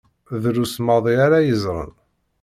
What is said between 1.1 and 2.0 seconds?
ara yeẓṛen.